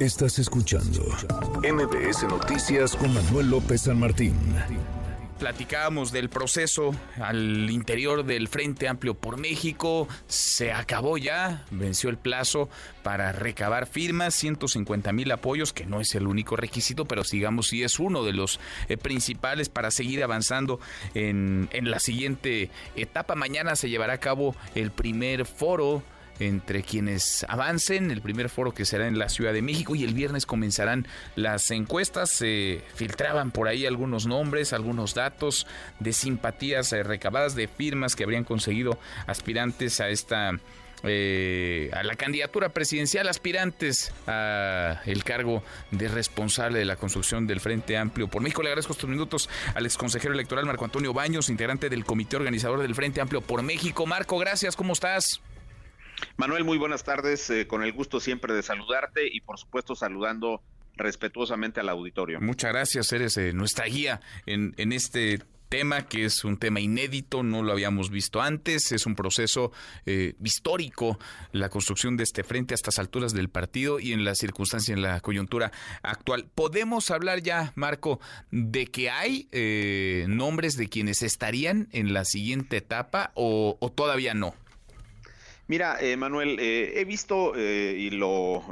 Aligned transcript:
Estás 0.00 0.38
escuchando 0.38 1.02
MBS 1.62 2.22
Noticias 2.22 2.96
con 2.96 3.12
Manuel 3.12 3.50
López 3.50 3.82
San 3.82 4.00
Martín. 4.00 4.34
Platicábamos 5.38 6.10
del 6.10 6.30
proceso 6.30 6.94
al 7.20 7.68
interior 7.68 8.24
del 8.24 8.48
Frente 8.48 8.88
Amplio 8.88 9.12
por 9.12 9.36
México. 9.36 10.08
Se 10.26 10.72
acabó 10.72 11.18
ya, 11.18 11.66
venció 11.70 12.08
el 12.08 12.16
plazo 12.16 12.70
para 13.02 13.32
recabar 13.32 13.86
firmas, 13.86 14.32
150 14.36 15.12
mil 15.12 15.30
apoyos, 15.32 15.74
que 15.74 15.84
no 15.84 16.00
es 16.00 16.14
el 16.14 16.26
único 16.26 16.56
requisito, 16.56 17.04
pero 17.04 17.22
sigamos 17.22 17.68
si 17.68 17.82
es 17.82 17.98
uno 17.98 18.24
de 18.24 18.32
los 18.32 18.58
eh, 18.88 18.96
principales 18.96 19.68
para 19.68 19.90
seguir 19.90 20.24
avanzando 20.24 20.80
en, 21.12 21.68
en 21.72 21.90
la 21.90 22.00
siguiente 22.00 22.70
etapa. 22.96 23.34
Mañana 23.34 23.76
se 23.76 23.90
llevará 23.90 24.14
a 24.14 24.18
cabo 24.18 24.56
el 24.74 24.92
primer 24.92 25.44
foro 25.44 26.02
entre 26.40 26.82
quienes 26.82 27.44
avancen, 27.48 28.10
el 28.10 28.22
primer 28.22 28.48
foro 28.48 28.72
que 28.72 28.84
será 28.84 29.06
en 29.06 29.18
la 29.18 29.28
Ciudad 29.28 29.52
de 29.52 29.62
México 29.62 29.94
y 29.94 30.04
el 30.04 30.14
viernes 30.14 30.46
comenzarán 30.46 31.06
las 31.36 31.70
encuestas, 31.70 32.30
se 32.30 32.82
filtraban 32.94 33.50
por 33.50 33.68
ahí 33.68 33.86
algunos 33.86 34.26
nombres, 34.26 34.72
algunos 34.72 35.14
datos 35.14 35.66
de 36.00 36.12
simpatías 36.12 36.92
eh, 36.92 37.02
recabadas, 37.02 37.54
de 37.54 37.68
firmas 37.68 38.16
que 38.16 38.24
habrían 38.24 38.44
conseguido 38.44 38.98
aspirantes 39.26 40.00
a 40.00 40.08
esta... 40.08 40.52
Eh, 41.02 41.88
a 41.94 42.02
la 42.02 42.14
candidatura 42.14 42.68
presidencial, 42.68 43.26
aspirantes 43.26 44.12
a 44.26 45.00
el 45.06 45.24
cargo 45.24 45.62
de 45.90 46.08
responsable 46.08 46.78
de 46.78 46.84
la 46.84 46.96
construcción 46.96 47.46
del 47.46 47.60
Frente 47.60 47.96
Amplio 47.96 48.28
por 48.28 48.42
México. 48.42 48.62
Le 48.62 48.68
agradezco 48.68 48.92
estos 48.92 49.08
minutos 49.08 49.48
al 49.74 49.86
exconsejero 49.86 50.34
electoral 50.34 50.66
Marco 50.66 50.84
Antonio 50.84 51.14
Baños, 51.14 51.48
integrante 51.48 51.88
del 51.88 52.04
comité 52.04 52.36
organizador 52.36 52.82
del 52.82 52.94
Frente 52.94 53.22
Amplio 53.22 53.40
por 53.40 53.62
México. 53.62 54.04
Marco, 54.04 54.36
gracias, 54.36 54.76
¿cómo 54.76 54.92
estás? 54.92 55.40
Manuel, 56.36 56.64
muy 56.64 56.78
buenas 56.78 57.04
tardes. 57.04 57.50
Eh, 57.50 57.66
con 57.66 57.82
el 57.82 57.92
gusto 57.92 58.20
siempre 58.20 58.54
de 58.54 58.62
saludarte 58.62 59.28
y 59.30 59.40
por 59.40 59.58
supuesto 59.58 59.94
saludando 59.94 60.62
respetuosamente 60.96 61.80
al 61.80 61.88
auditorio. 61.88 62.40
Muchas 62.40 62.72
gracias, 62.72 63.12
eres 63.12 63.36
eh, 63.36 63.52
nuestra 63.52 63.86
guía 63.86 64.20
en, 64.46 64.74
este 64.92 65.40
tema 65.70 66.02
que 66.02 66.24
es 66.24 66.44
un 66.44 66.58
tema 66.58 66.80
inédito, 66.80 67.42
no 67.42 67.62
lo 67.62 67.72
habíamos 67.72 68.10
visto 68.10 68.42
antes, 68.42 68.90
es 68.90 69.06
un 69.06 69.14
proceso 69.14 69.70
eh, 70.04 70.34
histórico 70.44 71.18
la 71.52 71.68
construcción 71.68 72.16
de 72.16 72.24
este 72.24 72.42
frente 72.42 72.74
a 72.74 72.76
estas 72.76 72.98
alturas 72.98 73.32
del 73.32 73.48
partido 73.48 74.00
y 74.00 74.12
en 74.12 74.24
la 74.24 74.34
circunstancia, 74.34 74.92
en 74.92 75.00
la 75.00 75.20
coyuntura 75.20 75.70
actual. 76.02 76.48
¿Podemos 76.54 77.10
hablar 77.10 77.40
ya, 77.40 77.72
Marco, 77.76 78.20
de 78.50 78.86
que 78.86 79.10
hay 79.10 79.48
nombres 80.26 80.76
de 80.76 80.88
quienes 80.88 81.22
estarían 81.22 81.88
en 81.92 82.12
la 82.12 82.24
siguiente 82.24 82.78
etapa 82.78 83.30
o 83.34 83.92
todavía 83.94 84.34
no? 84.34 84.54
Mira, 85.70 85.98
eh, 86.00 86.16
Manuel, 86.16 86.58
eh, 86.58 86.94
he 86.96 87.04
visto 87.04 87.52
eh, 87.54 87.94
y 87.96 88.10
lo 88.10 88.64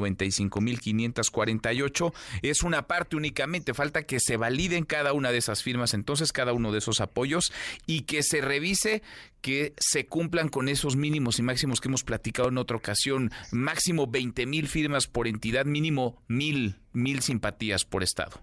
195.548. 0.06 2.14
Es 2.42 2.64
una 2.64 2.88
parte 2.88 3.16
únicamente, 3.16 3.74
falta 3.74 4.04
que 4.04 4.20
se 4.20 4.36
validen 4.38 4.84
cada 4.86 5.14
una 5.14 5.32
de 5.32 5.40
esas 5.40 5.64
firmas, 5.64 5.94
entonces 5.94 6.32
cada 6.32 6.54
uno 6.54 6.72
de 6.72 6.78
esos 6.80 7.02
apoyos 7.02 7.52
y 7.86 8.02
que 8.02 8.24
se 8.24 8.42
revise 8.42 9.04
que 9.42 9.74
se 9.78 10.08
cumplan 10.08 10.50
con 10.50 10.70
esos 10.70 10.96
mínimos 10.96 11.38
y 11.38 11.44
máximos 11.44 11.80
que 11.80 11.88
hemos 11.88 12.04
platicado 12.04 12.50
en 12.50 12.58
otra 12.58 12.78
ocasión, 12.78 13.32
máximo 13.52 14.08
20 14.08 14.48
mil 14.48 14.68
firmas 14.68 15.06
por 15.06 15.28
entidad, 15.28 15.66
mínimo 15.66 16.20
mil, 16.28 16.80
mil 16.94 17.22
simpatías 17.22 17.86
por 17.86 18.02
estado. 18.02 18.42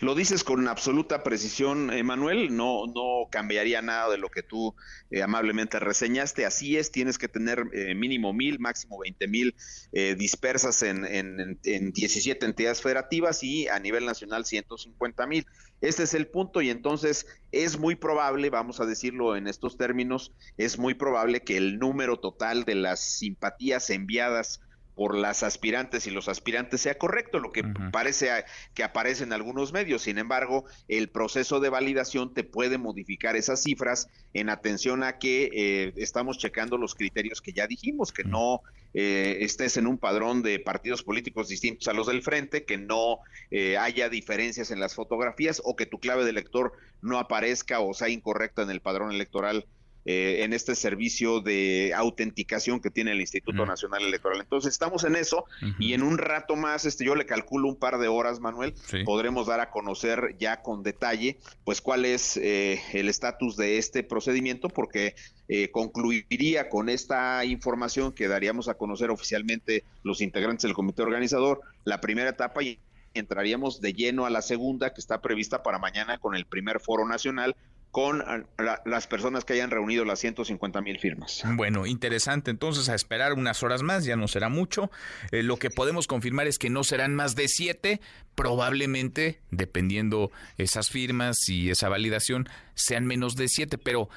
Lo 0.00 0.14
dices 0.14 0.42
con 0.44 0.66
absoluta 0.68 1.22
precisión, 1.22 1.92
Emanuel, 1.92 2.56
no, 2.56 2.86
no 2.86 3.28
cambiaría 3.30 3.80
nada 3.82 4.10
de 4.10 4.18
lo 4.18 4.28
que 4.28 4.42
tú 4.42 4.74
eh, 5.10 5.22
amablemente 5.22 5.78
reseñaste. 5.78 6.44
Así 6.44 6.76
es, 6.76 6.90
tienes 6.90 7.18
que 7.18 7.28
tener 7.28 7.64
eh, 7.72 7.94
mínimo 7.94 8.32
mil, 8.32 8.58
máximo 8.58 8.98
veinte 8.98 9.28
mil 9.28 9.54
eh, 9.92 10.16
dispersas 10.18 10.82
en, 10.82 11.04
en, 11.04 11.58
en, 11.64 11.92
17 11.92 12.44
entidades 12.44 12.82
federativas 12.82 13.42
y 13.42 13.68
a 13.68 13.78
nivel 13.78 14.04
nacional 14.04 14.44
150 14.44 15.26
mil. 15.26 15.46
Este 15.80 16.04
es 16.04 16.14
el 16.14 16.26
punto 16.28 16.62
y 16.62 16.70
entonces 16.70 17.26
es 17.50 17.78
muy 17.78 17.94
probable, 17.94 18.50
vamos 18.50 18.80
a 18.80 18.86
decirlo 18.86 19.36
en 19.36 19.46
estos 19.46 19.76
términos, 19.76 20.32
es 20.56 20.78
muy 20.78 20.94
probable 20.94 21.42
que 21.42 21.56
el 21.56 21.78
número 21.78 22.18
total 22.18 22.64
de 22.64 22.76
las 22.76 23.00
simpatías 23.00 23.90
enviadas 23.90 24.60
por 24.94 25.16
las 25.16 25.42
aspirantes 25.42 26.06
y 26.06 26.10
los 26.10 26.28
aspirantes 26.28 26.82
sea 26.82 26.98
correcto, 26.98 27.38
lo 27.38 27.52
que 27.52 27.64
parece 27.92 28.30
que 28.74 28.84
aparece 28.84 29.24
en 29.24 29.32
algunos 29.32 29.72
medios. 29.72 30.02
Sin 30.02 30.18
embargo, 30.18 30.64
el 30.88 31.08
proceso 31.08 31.60
de 31.60 31.70
validación 31.70 32.34
te 32.34 32.44
puede 32.44 32.78
modificar 32.78 33.36
esas 33.36 33.62
cifras 33.62 34.08
en 34.34 34.50
atención 34.50 35.02
a 35.02 35.18
que 35.18 35.50
eh, 35.52 35.92
estamos 35.96 36.38
checando 36.38 36.76
los 36.76 36.94
criterios 36.94 37.40
que 37.40 37.52
ya 37.52 37.66
dijimos, 37.66 38.12
que 38.12 38.24
no 38.24 38.60
eh, 38.94 39.38
estés 39.40 39.78
en 39.78 39.86
un 39.86 39.96
padrón 39.96 40.42
de 40.42 40.58
partidos 40.58 41.02
políticos 41.02 41.48
distintos 41.48 41.88
a 41.88 41.94
los 41.94 42.06
del 42.06 42.22
frente, 42.22 42.64
que 42.64 42.76
no 42.76 43.18
eh, 43.50 43.78
haya 43.78 44.08
diferencias 44.08 44.70
en 44.70 44.80
las 44.80 44.94
fotografías 44.94 45.62
o 45.64 45.76
que 45.76 45.86
tu 45.86 45.98
clave 45.98 46.24
de 46.24 46.30
elector 46.30 46.72
no 47.00 47.18
aparezca 47.18 47.80
o 47.80 47.94
sea 47.94 48.08
incorrecta 48.08 48.62
en 48.62 48.70
el 48.70 48.80
padrón 48.80 49.12
electoral 49.12 49.66
eh, 50.04 50.42
en 50.42 50.52
este 50.52 50.74
servicio 50.74 51.40
de 51.40 51.92
autenticación 51.94 52.80
que 52.80 52.90
tiene 52.90 53.12
el 53.12 53.20
Instituto 53.20 53.64
Nacional 53.66 54.02
Electoral. 54.02 54.40
Entonces 54.40 54.72
estamos 54.72 55.04
en 55.04 55.16
eso 55.16 55.44
y 55.78 55.92
en 55.92 56.02
un 56.02 56.18
rato 56.18 56.56
más, 56.56 56.84
este, 56.84 57.04
yo 57.04 57.14
le 57.14 57.26
calculo 57.26 57.68
un 57.68 57.76
par 57.76 57.98
de 57.98 58.08
horas, 58.08 58.40
Manuel, 58.40 58.74
podremos 59.04 59.46
dar 59.46 59.60
a 59.60 59.70
conocer 59.70 60.36
ya 60.38 60.62
con 60.62 60.82
detalle, 60.82 61.38
pues 61.64 61.80
cuál 61.80 62.04
es 62.04 62.36
eh, 62.36 62.80
el 62.92 63.08
estatus 63.08 63.56
de 63.56 63.78
este 63.78 64.02
procedimiento, 64.02 64.68
porque 64.68 65.14
eh, 65.48 65.70
concluiría 65.70 66.68
con 66.68 66.88
esta 66.88 67.44
información 67.44 68.12
que 68.12 68.28
daríamos 68.28 68.68
a 68.68 68.74
conocer 68.74 69.10
oficialmente 69.10 69.84
los 70.02 70.20
integrantes 70.20 70.62
del 70.62 70.74
comité 70.74 71.02
organizador 71.02 71.60
la 71.84 72.00
primera 72.00 72.30
etapa 72.30 72.62
y 72.62 72.78
entraríamos 73.14 73.80
de 73.80 73.92
lleno 73.92 74.24
a 74.24 74.30
la 74.30 74.42
segunda 74.42 74.92
que 74.94 75.00
está 75.00 75.20
prevista 75.20 75.62
para 75.62 75.78
mañana 75.78 76.18
con 76.18 76.34
el 76.34 76.46
primer 76.46 76.80
foro 76.80 77.06
nacional 77.06 77.56
con 77.92 78.24
las 78.56 79.06
personas 79.06 79.44
que 79.44 79.52
hayan 79.52 79.70
reunido 79.70 80.06
las 80.06 80.18
150 80.18 80.80
mil 80.80 80.98
firmas. 80.98 81.42
Bueno, 81.44 81.84
interesante. 81.84 82.50
Entonces, 82.50 82.88
a 82.88 82.94
esperar 82.94 83.34
unas 83.34 83.62
horas 83.62 83.82
más, 83.82 84.06
ya 84.06 84.16
no 84.16 84.28
será 84.28 84.48
mucho. 84.48 84.90
Eh, 85.30 85.42
lo 85.42 85.58
que 85.58 85.68
podemos 85.68 86.06
confirmar 86.06 86.46
es 86.46 86.58
que 86.58 86.70
no 86.70 86.84
serán 86.84 87.14
más 87.14 87.36
de 87.36 87.48
siete, 87.48 88.00
probablemente, 88.34 89.40
dependiendo 89.50 90.32
esas 90.56 90.88
firmas 90.88 91.46
y 91.50 91.68
esa 91.68 91.90
validación, 91.90 92.48
sean 92.74 93.04
menos 93.04 93.36
de 93.36 93.48
siete, 93.48 93.76
pero 93.76 94.08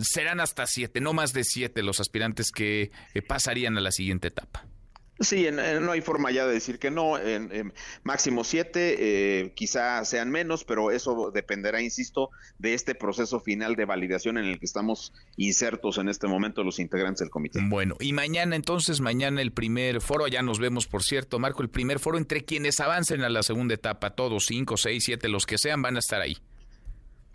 serán 0.00 0.40
hasta 0.40 0.66
siete, 0.66 1.00
no 1.00 1.12
más 1.12 1.32
de 1.32 1.44
siete 1.44 1.84
los 1.84 2.00
aspirantes 2.00 2.50
que 2.50 2.90
eh, 3.14 3.22
pasarían 3.22 3.78
a 3.78 3.80
la 3.80 3.92
siguiente 3.92 4.26
etapa. 4.26 4.64
Sí, 5.20 5.46
no 5.50 5.92
hay 5.92 6.00
forma 6.00 6.30
ya 6.30 6.46
de 6.46 6.54
decir 6.54 6.78
que 6.78 6.90
no. 6.90 7.18
En, 7.18 7.74
máximo 8.02 8.42
siete, 8.42 8.96
eh, 8.98 9.52
quizá 9.54 10.02
sean 10.06 10.30
menos, 10.30 10.64
pero 10.64 10.90
eso 10.90 11.30
dependerá, 11.30 11.82
insisto, 11.82 12.30
de 12.58 12.72
este 12.72 12.94
proceso 12.94 13.38
final 13.38 13.76
de 13.76 13.84
validación 13.84 14.38
en 14.38 14.46
el 14.46 14.58
que 14.58 14.64
estamos 14.64 15.12
insertos 15.36 15.98
en 15.98 16.08
este 16.08 16.26
momento 16.26 16.64
los 16.64 16.78
integrantes 16.78 17.20
del 17.20 17.30
comité. 17.30 17.60
Bueno, 17.62 17.96
y 18.00 18.14
mañana 18.14 18.56
entonces, 18.56 19.00
mañana 19.02 19.42
el 19.42 19.52
primer 19.52 20.00
foro, 20.00 20.26
ya 20.26 20.40
nos 20.40 20.58
vemos, 20.58 20.86
por 20.86 21.02
cierto, 21.02 21.38
Marco, 21.38 21.62
el 21.62 21.68
primer 21.68 21.98
foro 21.98 22.16
entre 22.16 22.44
quienes 22.44 22.80
avancen 22.80 23.22
a 23.22 23.28
la 23.28 23.42
segunda 23.42 23.74
etapa, 23.74 24.14
todos, 24.14 24.46
cinco, 24.46 24.78
seis, 24.78 25.04
siete, 25.04 25.28
los 25.28 25.44
que 25.44 25.58
sean, 25.58 25.82
van 25.82 25.96
a 25.96 25.98
estar 25.98 26.22
ahí. 26.22 26.38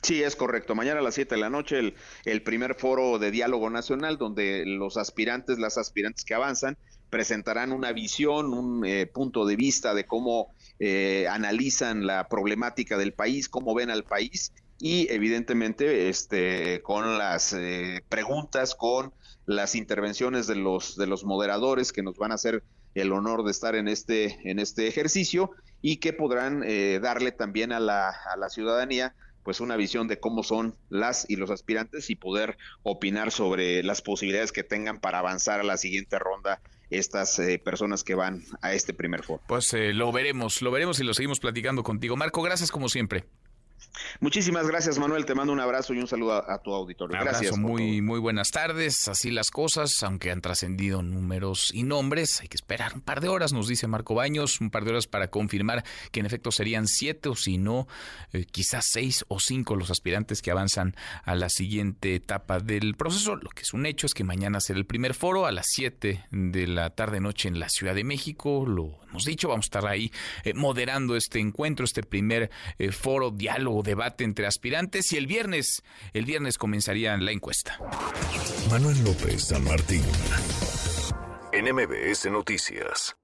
Sí, 0.06 0.22
es 0.22 0.36
correcto. 0.36 0.76
Mañana 0.76 1.00
a 1.00 1.04
las 1.04 1.16
7 1.16 1.34
de 1.34 1.42
la 1.42 1.50
noche 1.50 1.80
el, 1.80 1.96
el, 2.26 2.44
primer 2.44 2.76
foro 2.76 3.18
de 3.18 3.32
diálogo 3.32 3.72
nacional 3.72 4.20
donde 4.20 4.64
los 4.64 4.98
aspirantes, 4.98 5.58
las 5.58 5.80
aspirantes 5.80 6.24
que 6.24 6.36
avanzan, 6.36 6.78
presentarán 7.10 7.72
una 7.72 7.92
visión, 7.92 8.54
un 8.54 8.86
eh, 8.86 9.08
punto 9.08 9.48
de 9.48 9.56
vista 9.56 9.96
de 9.96 10.06
cómo 10.06 10.54
eh, 10.78 11.26
analizan 11.28 12.06
la 12.06 12.28
problemática 12.28 13.00
del 13.00 13.14
país, 13.14 13.50
cómo 13.50 13.74
ven 13.74 13.90
al 13.90 14.04
país 14.04 14.54
y 14.80 15.12
evidentemente 15.12 16.08
este 16.10 16.84
con 16.84 17.18
las 17.18 17.54
eh, 17.54 18.04
preguntas, 18.08 18.76
con 18.76 19.12
las 19.48 19.74
intervenciones 19.74 20.46
de 20.46 20.56
los 20.56 20.98
de 20.98 21.08
los 21.08 21.24
moderadores 21.24 21.92
que 21.92 22.04
nos 22.04 22.16
van 22.18 22.32
a 22.32 22.36
hacer 22.36 22.62
el 22.94 23.12
honor 23.12 23.44
de 23.44 23.50
estar 23.50 23.74
en 23.74 23.88
este 23.88 24.38
en 24.48 24.60
este 24.60 24.88
ejercicio 24.88 25.50
y 25.82 25.98
que 25.98 26.14
podrán 26.14 26.62
darle 27.02 27.32
también 27.32 27.72
a 27.72 27.80
la, 27.80 28.10
a 28.10 28.38
la 28.38 28.50
ciudadanía 28.50 29.14
pues 29.46 29.62
una 29.62 29.78
visión 29.78 30.08
de 30.08 30.20
cómo 30.20 30.42
son 30.42 30.76
las 30.90 31.30
y 31.30 31.36
los 31.36 31.52
aspirantes 31.52 32.10
y 32.10 32.16
poder 32.16 32.58
opinar 32.82 33.32
sobre 33.32 33.84
las 33.84 34.02
posibilidades 34.02 34.52
que 34.52 34.64
tengan 34.64 35.00
para 35.00 35.20
avanzar 35.20 35.60
a 35.60 35.64
la 35.64 35.78
siguiente 35.78 36.18
ronda 36.18 36.60
estas 36.90 37.38
eh, 37.40 37.60
personas 37.64 38.04
que 38.04 38.16
van 38.16 38.44
a 38.62 38.74
este 38.74 38.94
primer 38.94 39.24
foro. 39.24 39.42
Pues 39.48 39.72
eh, 39.74 39.94
lo 39.94 40.12
veremos, 40.12 40.64
lo 40.64 40.72
veremos 40.72 41.00
y 41.00 41.04
lo 41.04 41.14
seguimos 41.14 41.40
platicando 41.40 41.84
contigo. 41.84 42.18
Marco, 42.18 42.42
gracias 42.42 42.72
como 42.72 42.90
siempre. 42.90 43.26
Muchísimas 44.20 44.68
gracias, 44.68 44.98
Manuel. 45.00 45.26
Te 45.26 45.36
mando 45.36 45.54
un 45.54 45.60
abrazo 45.60 45.94
y 45.94 46.00
un 46.00 46.08
saludo 46.08 46.34
a, 46.34 46.62
tu 46.62 46.74
auditorio. 46.74 47.18
Gracias. 47.20 47.58
Muy, 47.58 48.02
muy 48.02 48.20
buenas 48.20 48.52
tardes. 48.52 49.08
Así 49.08 49.32
las 49.32 49.52
cosas, 49.52 50.04
aunque 50.04 50.32
han 50.32 50.42
trascendido 50.42 51.02
números 51.02 51.72
y 51.74 51.84
nombres, 51.84 52.42
hay 52.42 52.48
que 52.48 52.58
esperar 52.58 52.94
un 52.94 53.02
par 53.02 53.22
de 53.22 53.30
horas, 53.30 53.54
nos 53.54 53.68
dice 53.68 53.88
Marco 53.88 54.16
Baños, 54.16 54.62
un 54.62 54.70
par 54.70 54.86
de 54.86 54.92
horas 54.92 55.08
para 55.08 55.30
confirmar 55.30 55.84
que 56.12 56.20
en 56.20 56.26
efecto 56.26 56.52
serían 56.52 56.88
siete 56.88 57.30
o 57.30 57.36
si 57.36 57.58
no, 57.58 57.88
eh, 58.34 58.46
quizás 58.46 58.86
seis 58.90 59.26
o 59.28 59.40
cinco 59.40 59.76
los 59.76 59.92
aspirantes 59.92 60.42
que 60.42 60.52
avanzan 60.52 60.96
a 61.24 61.36
la 61.36 61.50
siguiente 61.50 62.16
etapa 62.16 62.60
del 62.60 62.96
proceso. 62.96 63.36
Lo 63.36 63.50
que 63.50 63.62
es 63.64 63.74
un 63.74 63.86
hecho 63.86 64.06
es 64.08 64.14
que 64.14 64.24
mañana 64.24 64.60
será 64.60 64.80
el 64.80 64.86
primer 64.86 65.14
foro 65.14 65.46
a 65.46 65.52
las 65.52 65.68
siete 65.68 66.26
de 66.32 66.68
la 66.68 66.90
tarde-noche 66.90 67.48
en 67.48 67.60
la 67.60 67.70
Ciudad 67.70 67.96
de 67.96 68.04
México. 68.04 68.66
Lo 68.66 69.00
hemos 69.10 69.26
dicho, 69.26 69.50
vamos 69.50 69.66
a 69.66 69.68
estar 69.68 69.88
ahí 69.88 70.12
eh, 70.44 70.54
moderando 70.54 71.16
este 71.16 71.40
encuentro, 71.40 71.86
este 71.86 72.04
primer 72.04 72.50
eh, 72.78 72.92
foro, 72.92 73.32
diálogo 73.66 73.82
debate 73.82 74.24
entre 74.24 74.46
aspirantes 74.46 75.12
y 75.12 75.18
el 75.18 75.26
viernes, 75.26 75.82
el 76.14 76.26
viernes 76.26 76.58
comenzaría 76.60 77.18
la 77.18 77.32
encuesta. 77.32 77.80
Manuel 78.70 79.04
López 79.04 79.46
San 79.46 79.64
Martín, 79.64 80.04
NMBS 81.52 82.30
Noticias. 82.32 83.16